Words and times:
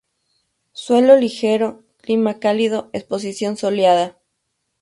Suelo 0.73 1.15
ligero, 1.15 1.83
clima 2.01 2.39
cálido, 2.39 2.89
exposición 2.91 3.55
soleada. 3.55 4.17